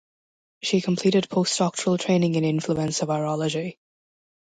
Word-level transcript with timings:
She 0.63 0.81
completed 0.81 1.29
postdoctoral 1.29 1.99
training 1.99 2.33
in 2.33 2.43
influenza 2.43 3.05
virology. 3.05 3.77